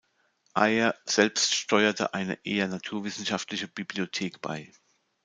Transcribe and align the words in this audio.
Ayer 0.55 0.95
selbst 1.05 1.53
steuerte 1.53 2.15
eine 2.15 2.39
eher 2.43 2.67
naturwissenschaftliche 2.67 3.67
Bibliothek 3.67 4.41
bei. 4.41 4.71